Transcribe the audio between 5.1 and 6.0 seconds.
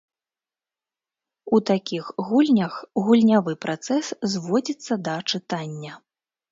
да чытання.